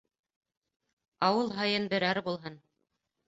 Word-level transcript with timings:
Ауыл 1.27 1.53
һайын 1.59 1.85
берәр 1.93 2.21
булһын. 2.31 2.57